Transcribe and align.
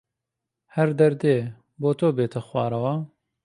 هەر 0.75 0.89
دەردێ 0.99 1.37
بۆ 1.81 1.89
تۆ 1.99 2.07
بێتە 2.17 2.41
خوارەوە 2.47 2.93